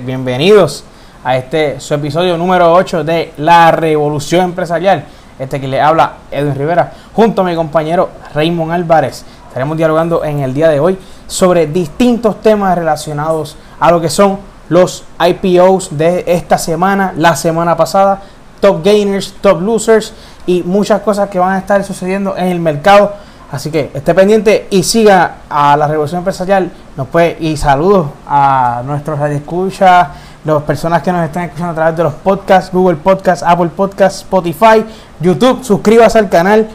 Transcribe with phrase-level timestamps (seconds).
[0.00, 0.84] bienvenidos
[1.24, 5.04] a este su episodio número 8 de La Revolución Empresarial.
[5.38, 9.24] Este que le habla Edwin Rivera, junto a mi compañero Raymond Álvarez.
[9.46, 14.38] Estaremos dialogando en el día de hoy sobre distintos temas relacionados a lo que son
[14.68, 18.22] los IPOs de esta semana, la semana pasada,
[18.60, 20.12] top gainers, top losers
[20.46, 23.14] y muchas cosas que van a estar sucediendo en el mercado.
[23.50, 26.70] Así que esté pendiente y siga a la Revolución Empresarial.
[26.96, 30.08] Nos puede, y saludos a nuestros radioescuchas,
[30.44, 34.20] las personas que nos están escuchando a través de los podcasts, Google Podcasts, Apple Podcasts,
[34.20, 34.84] Spotify,
[35.20, 35.64] YouTube.
[35.64, 36.68] Suscríbase al canal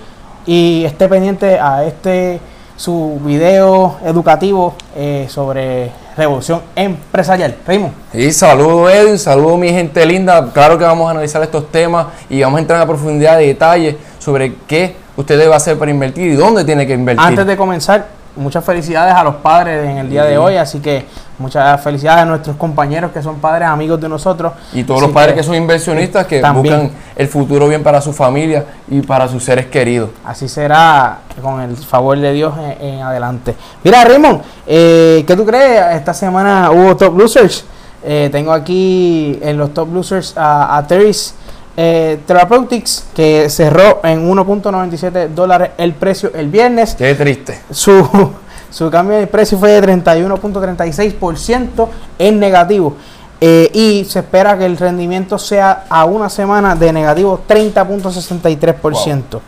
[0.45, 2.39] y esté pendiente a este
[2.75, 7.53] su video educativo eh, sobre revolución empresarial.
[7.65, 7.91] Primo.
[8.11, 10.51] Y saludo Edwin, saludo mi gente linda.
[10.51, 13.47] Claro que vamos a analizar estos temas y vamos a entrar en la profundidad de
[13.47, 17.25] detalles sobre qué usted debe hacer para invertir y dónde tiene que invertir.
[17.25, 21.05] Antes de comenzar, muchas felicidades a los padres en el día de hoy, así que
[21.37, 24.53] muchas felicidades a nuestros compañeros que son padres, amigos de nosotros.
[24.73, 28.65] Y todos los padres que, son inversionistas que buscan el futuro bien para su familia
[28.89, 30.11] y para sus seres queridos.
[30.23, 33.55] Así será con el favor de Dios en, adelante.
[33.83, 35.95] Mira, Raymond, eh, ¿qué tú crees?
[35.95, 37.65] Esta semana hubo Top Losers.
[38.03, 41.35] Eh, tengo aquí en los Top Losers a, a Terry's
[41.77, 46.95] eh, Therapeutics, que cerró en 1.97 dólares el precio el viernes.
[46.95, 47.61] Qué triste.
[47.71, 48.31] Su,
[48.69, 51.87] su cambio de precio fue de 31.36%
[52.19, 52.95] en negativo.
[53.43, 59.39] Eh, y se espera que el rendimiento sea a una semana de negativo 30.63%.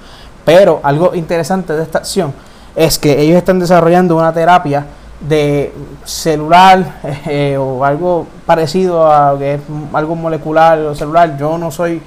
[0.44, 2.34] Pero algo interesante de esta acción
[2.76, 4.84] es que ellos están desarrollando una terapia
[5.28, 9.62] de celular eh, o algo parecido a que es
[9.94, 11.38] algo molecular o celular.
[11.38, 12.02] Yo no soy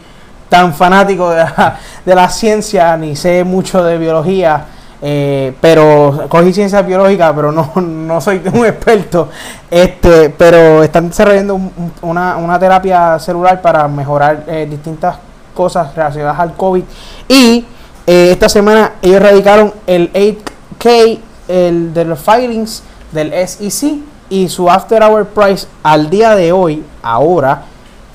[0.48, 4.66] tan fanático de la, ciencia ni sé mucho de biología,
[5.02, 9.28] eh, pero cogí ciencia biológica, pero no, no soy un experto.
[9.70, 11.58] Este, pero están desarrollando
[12.02, 15.16] una, una, terapia celular para mejorar eh, distintas
[15.54, 16.84] cosas relacionadas al COVID.
[17.28, 17.66] Y
[18.06, 22.82] esta semana ellos radicaron el 8K el de los filings
[23.16, 23.98] del SEC
[24.30, 27.64] y su after hour price al día de hoy, ahora,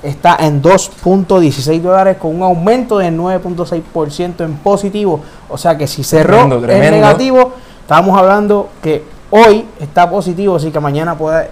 [0.02, 5.20] está en 2.16 dólares con un aumento de 9.6% en positivo.
[5.48, 10.80] O sea que si cerró en negativo, estamos hablando que hoy está positivo, así que
[10.80, 11.48] mañana puede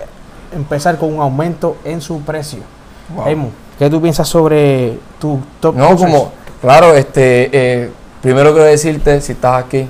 [0.52, 2.60] empezar con un aumento en su precio.
[3.14, 3.50] Wow.
[3.78, 5.74] ¿Qué tú piensas sobre tu top?
[5.74, 7.90] No, como, claro, este, eh,
[8.20, 9.86] primero quiero decirte, si estás aquí,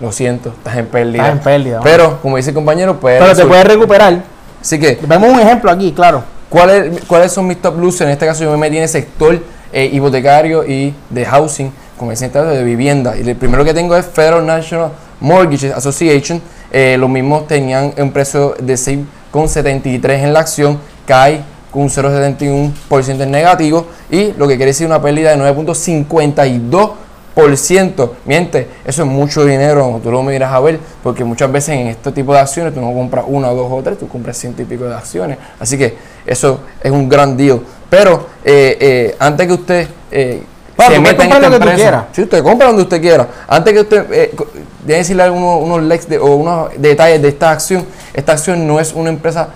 [0.00, 1.22] lo siento, estás en pérdida.
[1.22, 1.80] Estás en pérdida.
[1.82, 3.20] Pero, como dice el compañero, pues.
[3.20, 4.22] Pero te puedes recuperar.
[4.60, 4.98] Así que.
[5.06, 6.24] Vemos un ejemplo aquí, claro.
[6.48, 8.02] ¿Cuáles, ¿Cuáles son mis top losers?
[8.02, 9.38] En este caso, yo me metí en el sector
[9.72, 13.16] eh, hipotecario y de housing, como decía de vivienda.
[13.16, 14.90] Y el primero que tengo es Federal National
[15.20, 16.42] Mortgage Association.
[16.72, 23.20] Eh, los mismos tenían un precio de 6,73 en la acción, cae con un 0,71%
[23.20, 26.96] en negativo y lo que quiere decir una pérdida de 9.52 por ciento.
[28.24, 32.12] Miente, eso es mucho dinero, tú lo miras a ver, porque muchas veces en este
[32.12, 34.84] tipo de acciones tú no compras una, dos o tres, tú compras ciento y pico
[34.84, 35.38] de acciones.
[35.58, 35.94] Así que
[36.26, 37.60] eso es un gran deal.
[37.88, 40.42] Pero eh, eh, antes que usted eh,
[40.78, 44.34] se meta en esta empresa, si usted compra donde usted quiera, antes que usted eh,
[44.86, 47.84] debe decirle algunos unos likes de, o unos detalles de esta acción,
[48.14, 49.48] esta acción no es una empresa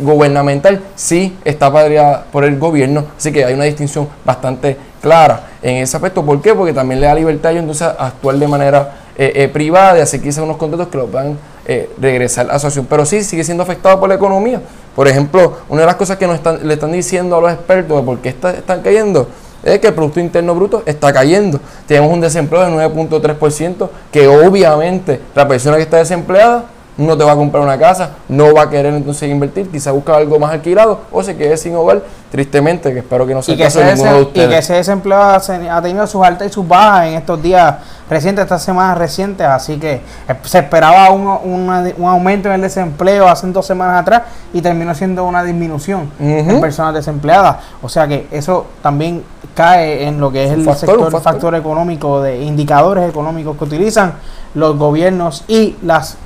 [0.00, 5.82] gubernamental, sí está padreada por el gobierno, así que hay una distinción bastante clara en
[5.82, 6.24] ese aspecto.
[6.24, 6.54] ¿Por qué?
[6.54, 9.98] Porque también le da libertad a ellos entonces a actuar de manera eh, eh, privada
[9.98, 11.36] y hacer quizás unos contratos que los van
[11.66, 12.86] eh, regresar a asociación.
[12.88, 14.62] Pero sí sigue siendo afectado por la economía.
[14.96, 18.18] Por ejemplo, una de las cosas que le están diciendo a los expertos de por
[18.18, 19.28] qué están cayendo
[19.62, 21.60] es que el Producto Interno Bruto está cayendo.
[21.86, 26.64] Tenemos un desempleo de 9.3%, que obviamente la persona que está desempleada
[26.96, 30.16] no te va a comprar una casa, no va a querer entonces invertir, quizá busca
[30.16, 33.60] algo más alquilado o se quede sin hogar, tristemente, que espero que no sea el
[33.60, 34.46] caso de ninguno de ustedes.
[34.46, 37.76] Y que ese desempleo ha tenido sus altas y sus bajas en estos días
[38.10, 40.02] recientes, estas semanas recientes, así que
[40.44, 44.22] se esperaba un, un aumento en el desempleo hace dos semanas atrás
[44.52, 47.56] y terminó siendo una disminución en personas desempleadas.
[47.80, 49.24] O sea que eso también
[49.54, 51.22] cae en lo que es el sector, factor.
[51.22, 54.14] factor económico, de indicadores económicos que utilizan
[54.54, 56.16] los gobiernos y las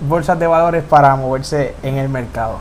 [0.00, 2.58] bolsas de valores para moverse en el mercado.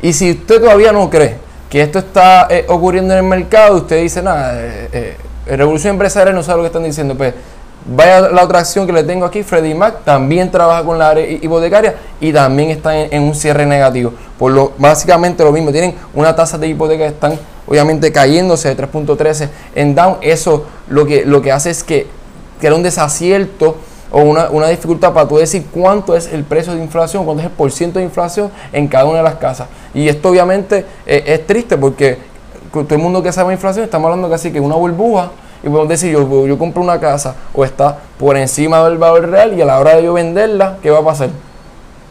[0.00, 1.36] Y si usted todavía no cree
[1.68, 6.34] que esto está eh, ocurriendo en el mercado, usted dice, nada, eh, eh, Revolución Empresarial
[6.34, 7.34] no sabe lo que están diciendo, pues
[7.84, 11.26] vaya la otra acción que le tengo aquí, Freddie Mac, también trabaja con la área
[11.26, 14.12] hipotecaria y también está en, un cierre negativo.
[14.38, 18.88] Por lo básicamente lo mismo, tienen una tasa de hipoteca que están obviamente cayéndose de
[18.88, 20.16] 3.13 en down.
[20.20, 22.06] Eso lo que, lo que hace es que
[22.60, 23.76] crea un desacierto
[24.12, 27.46] o una, una dificultad para tú decir cuánto es el precio de inflación, cuánto es
[27.46, 29.68] el porciento de inflación en cada una de las casas.
[29.94, 32.18] Y esto obviamente eh, es triste porque
[32.70, 35.30] todo el mundo que sabe inflación estamos hablando casi que una burbuja
[35.62, 39.54] y podemos decir, yo, yo compro una casa o está por encima del valor real
[39.54, 41.30] y a la hora de yo venderla, ¿qué va a pasar?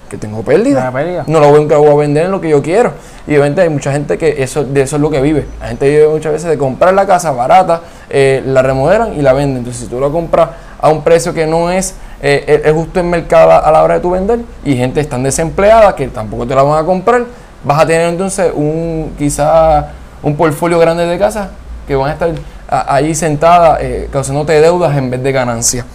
[0.10, 0.92] Que tengo pérdida.
[1.28, 2.92] No lo voy, voy a vender en lo que yo quiero.
[3.28, 5.46] Y obviamente hay mucha gente que eso, de eso es lo que vive.
[5.60, 9.32] La gente vive muchas veces de comprar la casa barata, eh, la remodelan y la
[9.32, 9.60] venden.
[9.60, 10.50] Entonces, si tú la compras
[10.82, 14.00] a un precio que no es, eh, es justo en mercado a la hora de
[14.00, 17.26] tu vender y gente está desempleada que tampoco te la van a comprar,
[17.64, 19.92] vas a tener entonces un quizá
[20.24, 21.50] un portfolio grande de casas
[21.88, 22.32] que van a estar
[22.68, 25.86] ahí sentadas eh, causándote deudas en vez de ganancias.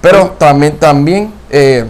[0.00, 1.84] Pero también, también eh,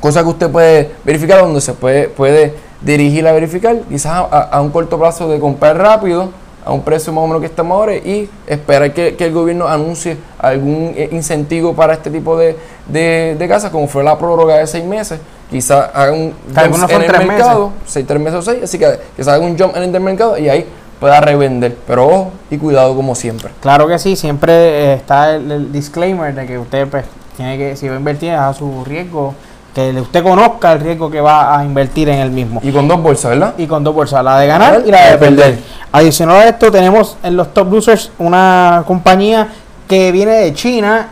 [0.00, 4.70] cosas que usted puede verificar, donde se puede, puede dirigir a verificar, quizás a, un
[4.70, 6.30] corto plazo de comprar rápido,
[6.66, 10.16] a un precio más o menos que estamos ahora, y esperar que, el gobierno anuncie
[10.36, 12.56] algún eh, incentivo para este tipo de,
[12.88, 17.26] de, casas, como fue la prórroga de seis meses, quizás haga un jump en el
[17.26, 20.36] mercado, seis, tres meses o seis, así que quizás haga un jump en el mercado
[20.36, 20.66] y ahí
[20.98, 21.76] pueda revender.
[21.86, 23.50] Pero ojo y cuidado como siempre.
[23.60, 27.04] Claro que sí, siempre eh, está el, disclaimer de que usted pues,
[27.36, 29.34] tiene que, si va a invertir, a su riesgo,
[29.76, 32.60] que usted conozca el riesgo que va a invertir en el mismo.
[32.62, 33.54] Y con dos bolsas, ¿verdad?
[33.58, 35.58] Y con dos bolsas, la de ganar y la de perder.
[35.92, 39.48] Adicional a esto, tenemos en los top losers una compañía
[39.86, 41.08] que viene de China,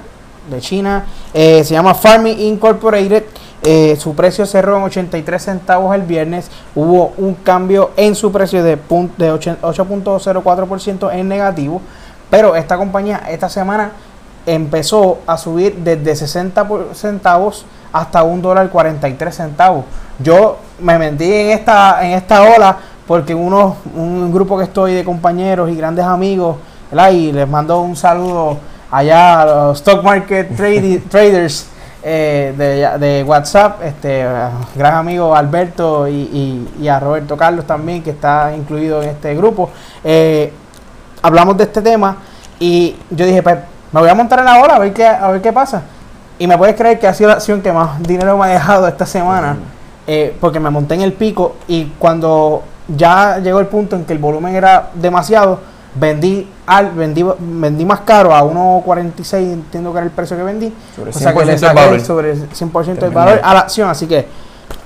[0.51, 3.25] de China, eh, se llama Farming Incorporated
[3.67, 6.51] eh, su precio cerró en 83 centavos el viernes.
[6.75, 11.81] Hubo un cambio en su precio de, de 8.04% en negativo.
[12.31, 13.93] Pero esta compañía esta semana
[14.45, 17.65] empezó a subir desde 60 centavos
[17.95, 19.85] hasta un dólar 43 centavos.
[20.19, 22.77] Yo me metí en esta, en esta ola
[23.07, 26.57] porque uno, un grupo que estoy de compañeros y grandes amigos,
[27.13, 28.59] y les mando un saludo
[28.91, 30.57] allá a los stock market
[31.09, 31.69] traders
[32.03, 32.53] eh,
[32.99, 34.27] de, WhatsApp, este
[34.75, 39.71] gran amigo Alberto y, a Roberto Carlos también, que está incluido en este grupo.
[40.03, 40.53] Eh,
[41.23, 42.17] hablamos de este tema
[42.59, 43.59] y yo dije, pues
[43.93, 45.83] me voy a montar en la hora a ver qué, a ver qué pasa.
[46.39, 48.89] Y me puedes creer que ha sido la acción que más dinero me ha dejado
[48.89, 49.57] esta semana,
[50.07, 54.13] eh, porque me monté en el pico y cuando ya llegó el punto en que
[54.13, 55.61] el volumen era demasiado,
[55.95, 60.75] vendí al vendí, vendí más caro a 1.46 entiendo que era el precio que vendí.
[60.97, 63.89] Sobre o sea que le saqué sobre 100% del valor a la acción.
[63.89, 64.27] Así que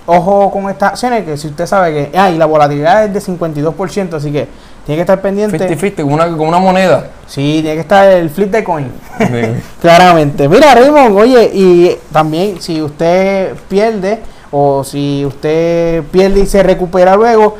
[0.06, 3.32] ojo con estas acciones que si usted sabe que ah, y la volatilidad es de
[3.32, 4.48] 52% así que
[4.88, 8.28] tiene que estar pendiente 50, como una, como una moneda sí tiene que estar el
[8.30, 8.90] flip de coin
[9.80, 14.18] claramente mira Raymond oye y también si usted pierde
[14.50, 17.56] o si usted pierde y se recupera luego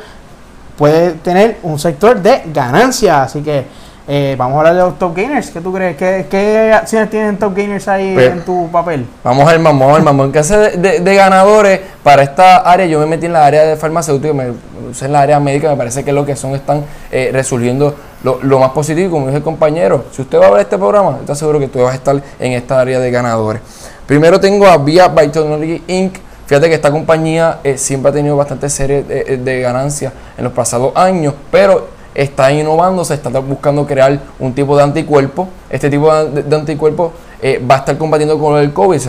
[0.79, 3.23] puede tener un sector de ganancia.
[3.23, 3.65] Así que
[4.07, 5.51] eh, vamos a hablar de los top gainers.
[5.51, 5.97] ¿Qué tú crees?
[5.97, 9.05] ¿Qué, acciones tienen top gainers ahí pues, en tu papel?
[9.21, 10.25] Vamos a ver, vamos a ver, vamos.
[10.27, 14.33] En caso de, ganadores, para esta área, yo me metí en la área de farmacéutico,
[14.33, 14.53] me
[14.89, 18.59] puse en la área médica, me parece que lo que son están eh, resolviendo lo,
[18.59, 19.11] más positivo.
[19.11, 21.79] Como dice el compañero, si usted va a ver este programa, está seguro que tú
[21.79, 23.61] vas a estar en esta área de ganadores.
[24.05, 26.17] Primero tengo a Via Biotechnology Inc
[26.49, 30.51] Fíjate que esta compañía eh, siempre ha tenido bastante serie de, de ganancias en los
[30.51, 35.47] pasados años, pero está innovando, se está buscando crear un tipo de anticuerpo.
[35.69, 38.99] Este tipo de, anticuerpo eh, va a estar combatiendo con el COVID.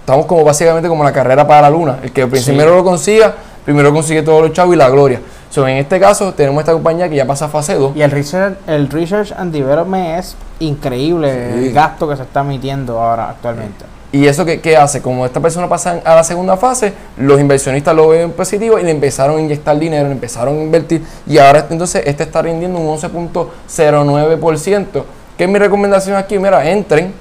[0.00, 1.98] Estamos como básicamente como la carrera para la luna.
[2.02, 3.34] El que primero lo consiga,
[3.66, 5.20] primero consigue todos los chavos y la gloria.
[5.50, 7.96] So, en este caso tenemos esta compañía que ya pasa a fase 2.
[7.96, 12.98] Y el research, el research and development es increíble el gasto que se está emitiendo
[13.00, 13.84] ahora actualmente.
[14.12, 15.02] ¿Y eso qué, hace?
[15.02, 18.92] Como esta persona pasa a la segunda fase, los inversionistas lo ven positivo y le
[18.92, 22.86] empezaron a inyectar dinero, le empezaron a invertir y ahora entonces este está rindiendo un
[22.96, 25.04] 11.09%.
[25.36, 26.38] ¿Qué es mi recomendación aquí?
[26.38, 27.12] Mira, entren,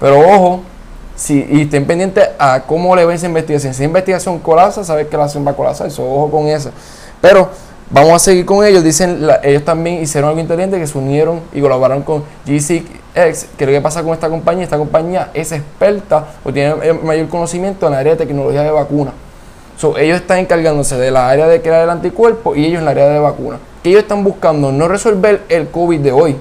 [0.00, 0.62] pero ojo,
[1.28, 3.72] y estén pendientes a cómo le ven esa investigación.
[3.72, 6.70] Si esa investigación colapsa, sabes que la acción va a colapsar, eso, ojo con eso.
[7.20, 7.48] Pero
[7.90, 8.84] vamos a seguir con ellos.
[8.84, 12.84] Dicen, ellos también hicieron algo inteligente que se unieron y colaboraron con GC
[13.56, 17.86] que lo que pasa con esta compañía, esta compañía es experta o tiene mayor conocimiento
[17.86, 19.12] en la área de tecnología de vacuna.
[19.98, 23.08] ellos están encargándose de la área de crear el anticuerpo y ellos en la área
[23.08, 23.58] de vacuna.
[23.82, 26.36] Que ellos están buscando no resolver el COVID de hoy.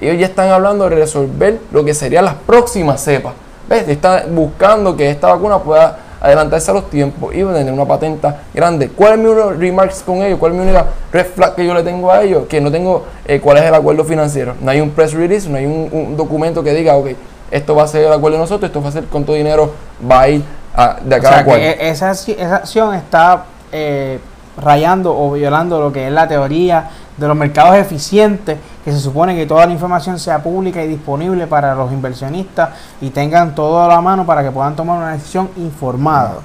[0.00, 3.34] Ellos ya están hablando de resolver lo que serían las próximas cepas.
[3.68, 3.88] ¿Ves?
[3.88, 8.88] Están buscando que esta vacuna pueda adelantarse a los tiempos y tener una patenta grande.
[8.88, 9.28] ¿Cuál es mi
[9.58, 10.38] remarks con ellos?
[10.38, 12.46] ¿Cuál es mi única red flag que yo le tengo a ellos?
[12.46, 14.54] Que no tengo eh, cuál es el acuerdo financiero.
[14.60, 17.08] No hay un press release, no hay un, documento que diga, ok,
[17.50, 19.72] esto va a ser el acuerdo de nosotros, esto va a ser cuánto dinero
[20.10, 20.42] va a ir
[20.74, 24.18] a, de cada o sea, esa, esa acción está eh,
[24.62, 29.36] rayando o violando lo que es la teoría de los mercados eficientes, que se supone
[29.36, 33.88] que toda la información sea pública y disponible para los inversionistas y tengan todo a
[33.88, 36.38] la mano para que puedan tomar una decisión informada.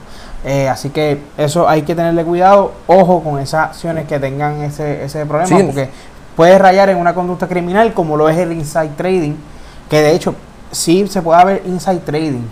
[0.45, 5.03] Eh, así que eso hay que tenerle cuidado, ojo con esas acciones que tengan ese,
[5.03, 5.89] ese problema, porque
[6.35, 9.33] puede rayar en una conducta criminal como lo es el inside trading,
[9.89, 10.35] que de hecho
[10.71, 12.43] sí se puede haber inside trading,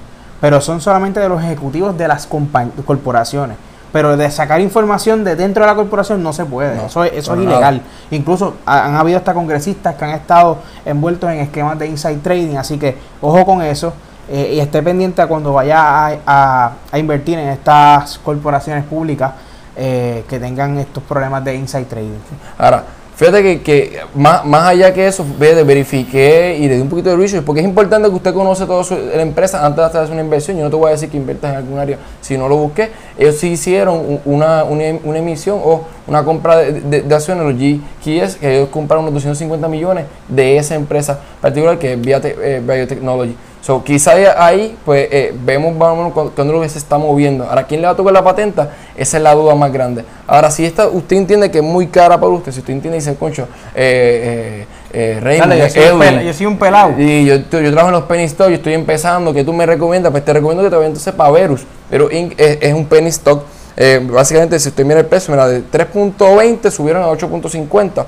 [0.41, 3.57] pero son solamente de los ejecutivos de las corporaciones.
[3.97, 6.85] Pero de sacar información de dentro de la corporación no se puede.
[6.85, 7.81] eso es, eso es ilegal.
[8.11, 12.57] Incluso han habido hasta congresistas que han estado envueltos en esquemas de inside trading.
[12.57, 13.91] Así que ojo con eso.
[14.29, 19.31] Eh, y esté pendiente a cuando vaya a, a, invertir en estas corporaciones públicas
[19.75, 22.19] eh, que tengan estos problemas de inside trading.
[22.59, 22.83] Ahora,
[23.17, 27.15] Fíjate que, que más, más, allá que eso, verifiqué y le di un poquito de
[27.15, 30.55] research, porque es importante que usted conoce toda la empresa antes de hacer una inversión.
[30.55, 32.91] Yo no te voy a decir que inviertas en algún área si no lo busqué.
[33.17, 38.57] Ellos sí hicieron una, una, emisión o una compra de, de, acciones, los GKS, que
[38.57, 43.35] ellos compraron unos 250 millones de esa empresa particular que es eh, Biotechnology.
[43.61, 45.75] So, quizá ahí pues eh, vemos
[46.35, 47.43] cuando lo que se está moviendo.
[47.43, 48.71] Ahora, ¿quién le va a tocar la patenta?
[48.95, 50.05] Esa es la duda más grande.
[50.25, 53.01] Ahora, si esta, usted entiende que es muy cara para usted, si usted entiende y
[53.01, 56.93] dice, concho, eh, eh, eh yo, soy un pelado.
[56.97, 60.11] Y yo, yo, trabajo en los penny stocks, yo estoy empezando, ¿qué tú me recomiendas?
[60.11, 61.65] Pues te recomiendo que te vayas entonces para Verus.
[61.89, 63.43] Pero es un penny stock
[63.79, 68.05] eh, básicamente, si usted mira el precio, mira, de 3.20 subieron a 8.50.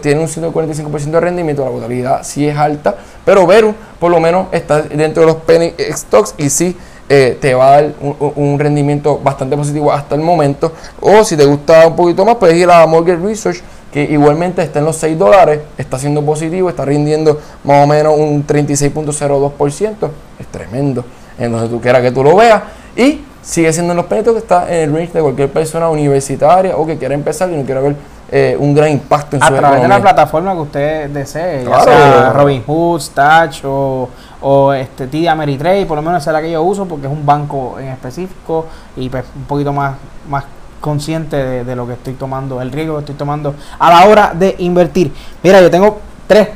[0.00, 2.94] Tiene un 145% de rendimiento, la volatilidad sí es alta,
[3.24, 6.76] pero Veru por lo menos está dentro de los penny stocks y sí
[7.08, 10.72] eh, te va a dar un, rendimiento bastante positivo hasta el momento.
[11.00, 13.60] O si te gusta un poquito más, puedes ir a Mortgage Research,
[13.92, 18.16] que igualmente está en los 6 dólares, está siendo positivo, está rindiendo más o menos
[18.16, 20.10] un 36.02%.
[20.38, 21.04] Es tremendo.
[21.36, 22.62] Entonces tú quieras que tú lo veas.
[22.94, 26.76] Y sigue siendo en los penitos que está en el range de cualquier persona universitaria
[26.76, 27.96] o que quiera empezar y no quiera ver
[28.30, 31.64] eh, un gran impacto en a su A través de la plataforma que usted desee,
[31.64, 34.10] ya sea Robinhood, Stash o,
[34.42, 37.12] o este TD Ameritrade, por lo menos esa es la que yo uso porque es
[37.12, 39.94] un banco en específico y pues un poquito más,
[40.28, 40.44] más
[40.82, 44.32] consciente de, de lo que estoy tomando, el riesgo que estoy tomando a la hora
[44.34, 45.10] de invertir.
[45.42, 46.48] Mira, yo tengo tres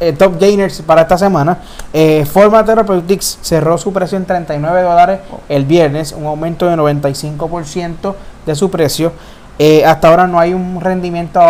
[0.00, 1.58] eh, top gainers para esta semana.
[1.92, 8.14] Eh, Forma Therapeutics cerró su precio en 39 dólares el viernes, un aumento de 95%
[8.44, 9.12] de su precio.
[9.58, 11.40] Eh, hasta ahora no hay un rendimiento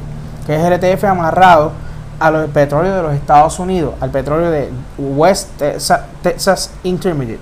[0.47, 1.87] que es el ETF amarrado
[2.19, 7.41] a los petróleo de los Estados Unidos, al petróleo de West Texas, Intermediate.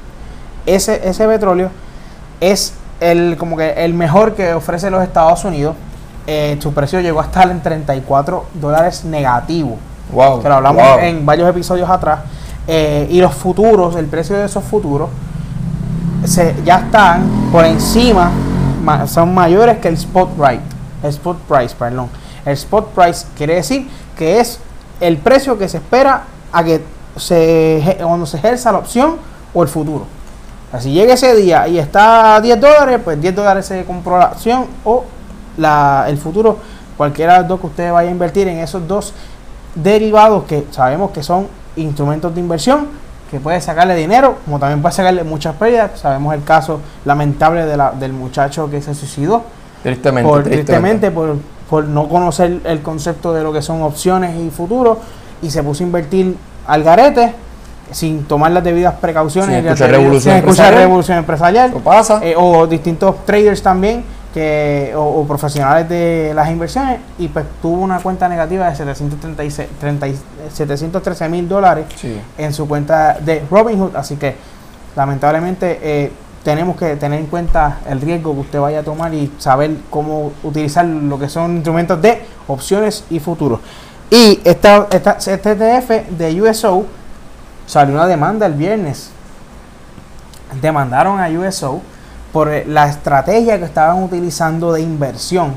[0.65, 1.69] Ese, ese petróleo
[2.39, 5.75] es el, como que el mejor que ofrece los Estados Unidos.
[6.27, 9.77] Eh, su precio llegó a estar en 34 dólares negativo.
[10.11, 12.19] Wow, que lo hablamos en varios episodios atrás.
[12.67, 15.09] Eh, y los futuros, el precio de esos futuros,
[16.25, 18.31] se, ya están por encima,
[19.07, 20.61] son mayores que el spot price.
[21.01, 22.09] El spot price, perdón.
[22.45, 24.59] El spot price quiere decir que es
[24.99, 26.81] el precio que se espera a que
[27.17, 29.15] se, cuando se ejerza la opción
[29.53, 30.05] o el futuro.
[30.67, 33.83] O sea, si llega ese día y está a 10 dólares, pues 10 dólares se
[33.85, 35.03] compró la acción o
[35.57, 36.57] la, el futuro,
[36.97, 39.13] cualquiera de los dos que usted vaya a invertir en esos dos
[39.75, 42.87] derivados que sabemos que son instrumentos de inversión,
[43.29, 45.99] que puede sacarle dinero, como también puede sacarle muchas pérdidas.
[45.99, 49.43] Sabemos el caso lamentable de la- del muchacho que se suicidó
[49.83, 51.09] Tristemente, por, tristemente.
[51.09, 54.97] tristemente por, por no conocer el concepto de lo que son opciones y futuros
[55.41, 57.33] y se puso a invertir al garete
[57.91, 60.81] sin tomar las debidas precauciones Sin escuchar revolución sin escuchar empresarial.
[60.83, 62.19] revolución empresarial Eso pasa.
[62.23, 67.81] eh, o distintos traders también que o, o profesionales de las inversiones y pues tuvo
[67.81, 70.17] una cuenta negativa de 736 30 y-
[70.53, 72.19] 713 mil dólares Sí.
[72.37, 73.95] en su cuenta de Robinhood.
[73.95, 74.35] Así que
[74.95, 76.11] lamentablemente eh,
[76.47, 80.31] tenemos que tener en cuenta el riesgo que usted vaya a tomar y saber cómo
[80.43, 83.59] utilizar lo que son instrumentos de opciones y futuros.
[84.09, 86.85] Y esta, esta, este ETF de USO
[87.65, 89.09] salió una demanda el viernes.
[90.61, 91.81] Demandaron a USO
[92.31, 95.53] por eh, la estrategia que estaban utilizando de inversión.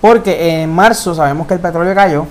[0.00, 2.26] Porque en marzo sabemos que el petróleo cayó.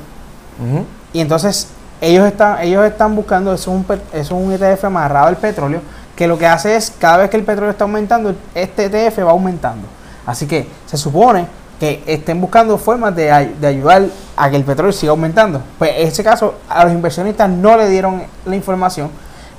[1.14, 1.68] Y entonces
[2.02, 5.82] ellos están, ellos están buscando, eso es, un, eso es un ETF amarrado al petróleo,
[6.22, 9.32] que lo que hace es, cada vez que el petróleo está aumentando, este ETF va
[9.32, 9.88] aumentando.
[10.24, 11.48] Así que se supone
[11.80, 14.04] que estén buscando formas de, de ayudar
[14.38, 15.64] a que el petróleo siga aumentando.
[15.80, 19.10] Pues en ese caso, a los inversionistas no le dieron la información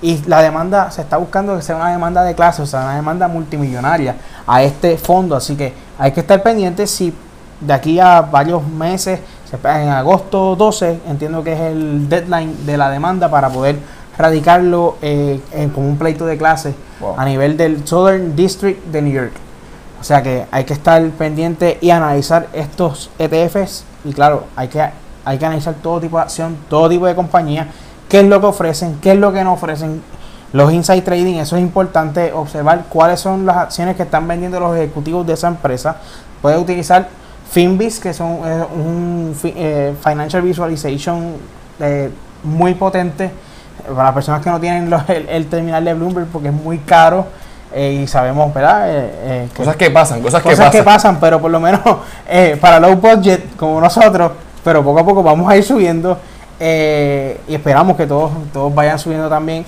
[0.00, 2.94] y la demanda se está buscando que sea una demanda de clase, o sea, una
[2.94, 4.14] demanda multimillonaria
[4.46, 5.34] a este fondo.
[5.34, 7.12] Así que hay que estar pendientes si
[7.60, 9.18] de aquí a varios meses,
[9.52, 13.80] en agosto 12, entiendo que es el deadline de la demanda para poder
[14.22, 17.14] radicarlo eh, en, como un pleito de clase Wow.
[17.18, 19.32] a nivel del Southern District de New York.
[20.00, 24.80] O sea que hay que estar pendiente y analizar estos ETFs y claro, hay que,
[25.24, 27.66] hay que analizar todo tipo de acción, todo tipo de compañía,
[28.08, 30.00] qué es lo que ofrecen, qué es lo que no ofrecen.
[30.52, 34.76] Los inside trading, eso es importante observar cuáles son las acciones que están vendiendo los
[34.76, 35.96] ejecutivos de esa empresa.
[36.40, 37.08] Puede utilizar
[37.50, 38.38] Finbis, que son
[38.74, 41.34] un eh, financial visualization
[41.80, 42.10] eh,
[42.44, 43.30] muy potente
[43.88, 46.78] para las personas que no tienen los- el, el terminal de Bloomberg porque es muy
[46.78, 47.26] caro
[47.74, 48.90] eh, y sabemos, ¿verdad?
[48.90, 51.14] Eh, eh, que- Cosas que pasan, cosas, cosas que que pasan.
[51.14, 51.80] pasan, pero por lo menos
[52.28, 56.18] eh, para low budget como nosotros, pero poco a poco vamos a ir subiendo
[56.60, 59.64] eh, y esperamos que todos, todos vayan subiendo también.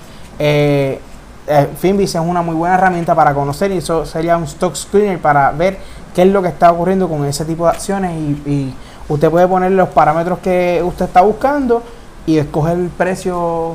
[1.78, 5.50] Finbis es una muy buena herramienta para conocer y eso sería un stock screener para
[5.50, 5.76] ver
[6.14, 8.74] qué es lo que está ocurriendo con ese tipo de acciones y, y
[9.08, 11.82] usted puede poner los parámetros que usted está buscando
[12.26, 13.74] y escoger el precio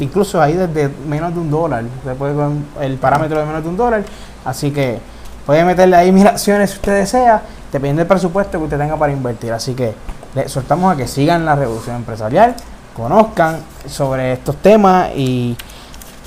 [0.00, 3.68] incluso ahí desde menos de un dólar usted puede con el parámetro de menos de
[3.68, 4.04] un dólar
[4.44, 4.98] así que
[5.44, 9.12] puede meterle ahí mil acciones si usted desea depende del presupuesto que usted tenga para
[9.12, 9.94] invertir así que
[10.34, 12.54] le soltamos a que sigan la revolución empresarial
[12.96, 15.56] conozcan sobre estos temas y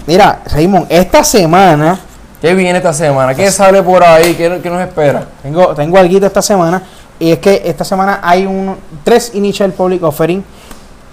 [0.06, 1.99] mira Raymond esta semana
[2.45, 3.34] ¿Qué viene esta semana?
[3.34, 4.36] ¿Qué sale por ahí?
[4.36, 5.25] ¿Qué, qué nos espera?
[5.41, 6.80] Tengo, tengo algo esta semana.
[7.17, 10.43] Y es que esta semana hay un, tres initial public offering.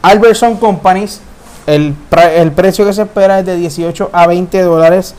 [0.02, 1.20] Albertson Companies.
[1.66, 1.94] El,
[2.34, 5.14] el precio que se espera es de 18 a 20 dólares.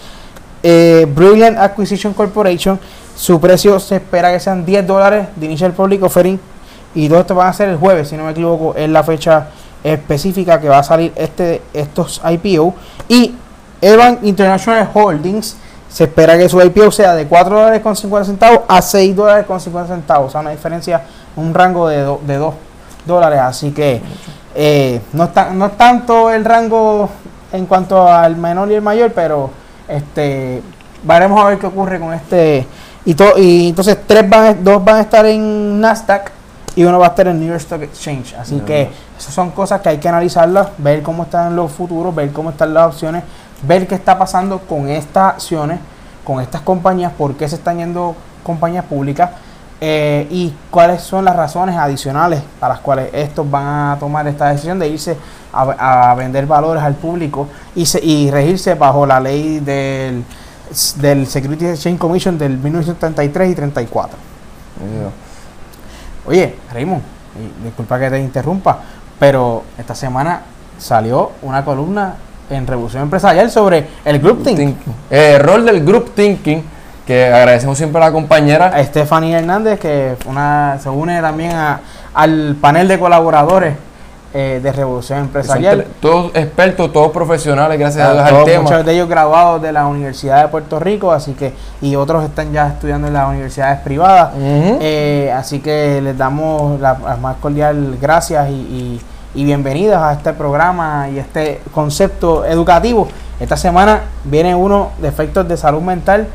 [0.62, 2.80] Eh, Brilliant Acquisition Corporation.
[3.16, 6.40] Su precio se espera que sean 10 dólares de initial public offering.
[6.96, 9.48] Y todo esto van a ser el jueves, si no me equivoco, es la fecha
[9.84, 12.76] específica que va a salir este, estos IPO.
[13.10, 13.34] Y
[13.82, 15.58] Evan International Holdings
[15.90, 19.46] se espera que su IPO sea de 4 dólares con 50 centavos a 6 dólares
[19.46, 20.28] con 50 centavos.
[20.28, 21.02] O sea, una diferencia,
[21.36, 22.54] un rango de, do- de 2
[23.06, 23.40] dólares.
[23.42, 24.02] Así que
[24.56, 27.10] eh, no, está, no es tanto el rango
[27.52, 29.50] en cuanto al menor y el mayor, pero
[29.88, 30.62] este
[31.04, 32.66] veremos a ver qué ocurre con este.
[33.06, 36.32] Y, to- y entonces tres van, dos van a estar en Nasdaq
[36.76, 38.34] y uno va a estar en New York Stock Exchange.
[38.40, 38.90] Así que
[39.20, 42.74] esas son cosas que hay que analizarlas, ver cómo están los futuros, ver cómo están
[42.74, 43.24] las opciones,
[43.64, 45.80] ver qué está pasando con estas acciones,
[46.24, 49.30] con estas compañías, por qué se están yendo compañías públicas
[49.86, 54.48] eh, y cuáles son las razones adicionales para las cuales estos van a tomar esta
[54.50, 55.18] decisión de irse
[55.52, 60.24] a, a vender valores al público y, se- y regirse bajo la ley del,
[61.02, 64.18] del Securities Exchange Commission del 1933 y 34.
[66.26, 67.02] Oye, Raymond,
[67.64, 68.80] disculpa que te interrumpa,
[69.20, 70.42] pero esta semana
[70.78, 72.16] salió una columna
[72.50, 74.58] en Revolución Empresarial sobre el Group Think.
[74.58, 74.94] Thinking.
[75.10, 76.64] Eh, rol del Group Thinking,
[77.06, 78.68] que agradecemos siempre a la compañera.
[78.68, 81.80] A Stephanie Hernández, que una, se une también a-
[82.14, 83.76] al panel de colaboradores
[84.36, 85.86] eh, de Revolución Empresarial.
[86.00, 88.64] todos expertos, todos profesionales, gracias a Dios al tema.
[88.64, 92.52] muchos de ellos graduados de la Universidad de Puerto Rico, así que y otros están
[92.52, 94.32] ya estudiando en las universidades privadas.
[94.40, 99.02] Eh, así que les damos la, la más cordial gracias y, y-
[99.36, 103.08] y bienvenidos a este programa y este concepto educativo.
[103.40, 106.28] Esta semana viene uno de efectos de salud mental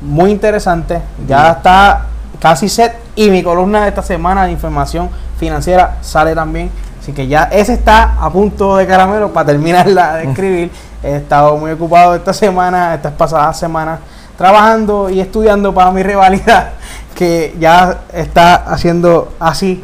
[0.00, 1.00] muy interesante.
[1.26, 2.06] Ya está
[2.40, 6.70] casi set y mi columna de esta semana de información financiera sale también.
[7.00, 10.70] Así que ya ese está a punto de caramelo para terminarla de escribir.
[11.02, 14.00] He estado muy ocupado esta semana, estas pasadas semanas,
[14.36, 16.70] trabajando y estudiando para mi rivalidad,
[17.14, 19.82] que ya está haciendo así.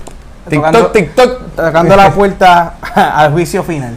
[0.48, 1.40] TikTok, TikTok.
[1.56, 3.96] Tocando la puerta al juicio final.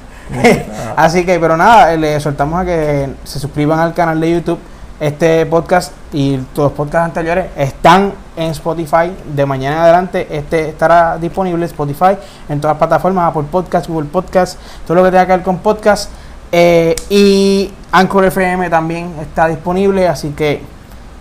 [0.96, 4.60] así que, pero nada, le soltamos a que se suscriban al canal de YouTube
[5.00, 9.12] este podcast y todos los podcasts anteriores están en Spotify.
[9.34, 12.18] De mañana en adelante este estará disponible Spotify
[12.50, 15.60] en todas las plataformas, Apple Podcast, Google Podcast, todo lo que tenga que ver con
[15.60, 16.10] podcast.
[16.52, 20.62] Eh, y Anchor FM también está disponible, así que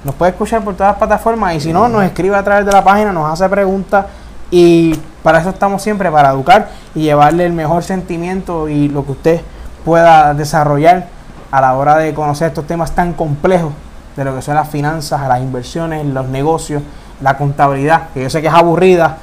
[0.04, 2.72] nos puede escuchar por todas las plataformas y si no, nos escribe a través de
[2.72, 4.06] la página, nos hace preguntas
[4.50, 9.12] y para eso estamos siempre, para educar y llevarle el mejor sentimiento y lo que
[9.12, 9.40] usted
[9.84, 11.17] pueda desarrollar
[11.50, 13.72] a la hora de conocer estos temas tan complejos
[14.16, 16.82] de lo que son las finanzas, las inversiones, los negocios,
[17.20, 19.18] la contabilidad, que yo sé que es aburrida,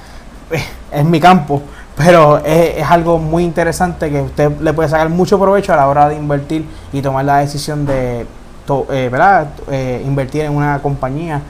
[0.52, 1.62] eh, es mi campo,
[1.96, 6.10] pero es, algo muy interesante que usted le puede sacar mucho provecho a la hora
[6.10, 8.26] de invertir y tomar la decisión de
[8.92, 9.48] eh, ¿verdad?
[9.70, 11.42] Eh, invertir en una compañía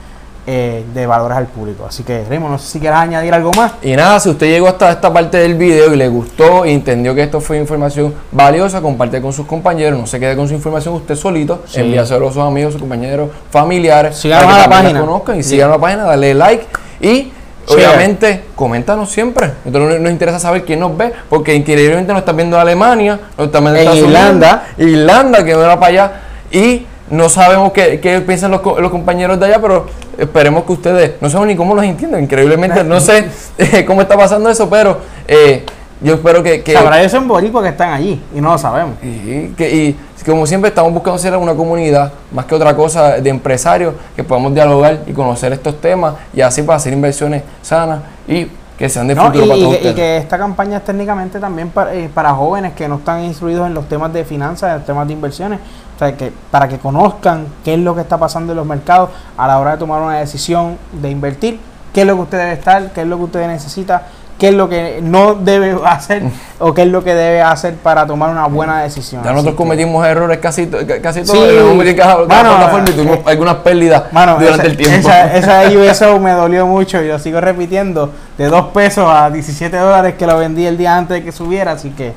[0.46, 1.86] eh, de valores al público.
[1.86, 3.72] Así que, Remo, no sé si quieras añadir algo más.
[3.82, 7.14] Y nada, si usted llegó hasta esta parte del video y le gustó y entendió
[7.14, 10.94] que esto fue información valiosa, comparte con sus compañeros, no se quede con su información
[10.94, 11.80] usted solito, sí.
[11.80, 14.16] envíaselo a sus amigos, sus compañeros, familiares.
[14.16, 15.00] Síganos a la página.
[15.00, 16.66] conozcan y sigan la página, dale like
[17.00, 17.32] y
[17.68, 19.52] Obviamente, coméntanos siempre.
[19.64, 23.46] Entonces nos interesa saber quién nos ve, porque increíblemente nos están viendo en Alemania, nos
[23.48, 26.12] están viendo en Irlanda, Irlanda, que va para allá,
[26.52, 29.86] y no sabemos qué, qué piensan los, los, compañeros de allá, pero
[30.18, 33.26] esperemos que ustedes, no sabemos ni cómo los entienden, increíblemente, no sé
[33.58, 35.64] eh, cómo está pasando eso, pero eh,
[36.00, 36.62] yo espero que...
[36.62, 38.96] que Sabrá eso en Boricua que están allí y no lo sabemos.
[39.02, 43.30] Y, que, y como siempre estamos buscando ser una comunidad, más que otra cosa, de
[43.30, 48.48] empresarios, que podamos dialogar y conocer estos temas y así para hacer inversiones sanas y
[48.76, 50.84] que sean de no, futuro y, para y todos que, y que esta campaña es
[50.84, 54.70] técnicamente también para, eh, para jóvenes que no están instruidos en los temas de finanzas,
[54.70, 55.60] en los temas de inversiones,
[55.96, 59.10] o sea, que para que conozcan qué es lo que está pasando en los mercados
[59.36, 61.58] a la hora de tomar una decisión de invertir,
[61.94, 64.02] qué es lo que usted debe estar, qué es lo que usted necesita,
[64.38, 66.22] qué es lo que no debe hacer
[66.58, 69.22] o qué es lo que debe hacer para tomar una buena decisión.
[69.24, 70.66] Ya nosotros que- cometimos errores casi,
[71.02, 71.56] casi todos, Sí.
[71.56, 75.08] Bueno, plataforma y tuvimos eh, algunas pérdidas durante esa, el tiempo.
[75.08, 78.10] Esa, esa USO me dolió mucho y lo sigo repitiendo.
[78.36, 81.72] De 2 pesos a 17 dólares que lo vendí el día antes de que subiera,
[81.72, 82.12] así que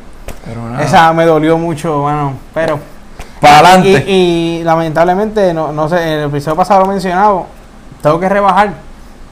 [0.46, 2.80] Pero esa me dolió mucho, bueno, pero...
[3.40, 4.04] para adelante.
[4.08, 7.46] Y, y lamentablemente, no, no sé, en el episodio pasado lo mencionado,
[8.02, 8.88] tengo que rebajar.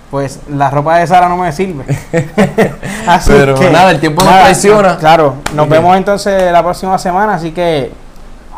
[0.09, 1.83] Pues la ropa de Sara no me sirve.
[3.07, 4.97] así Pero nada, el tiempo nos nada, traiciona.
[4.97, 7.91] Claro, nos vemos entonces la próxima semana, así que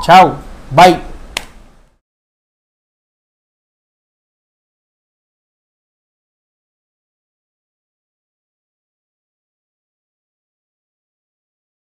[0.01, 0.35] chao,
[0.71, 1.08] bye.